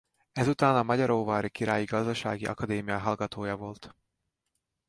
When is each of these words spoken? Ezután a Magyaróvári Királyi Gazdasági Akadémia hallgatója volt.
Ezután 0.31 0.75
a 0.75 0.83
Magyaróvári 0.83 1.49
Királyi 1.49 1.83
Gazdasági 1.85 2.45
Akadémia 2.45 2.97
hallgatója 2.99 3.55
volt. 3.55 3.95